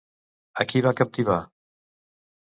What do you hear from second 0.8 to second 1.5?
va captivar?